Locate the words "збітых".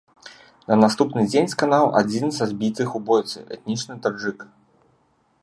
2.55-2.87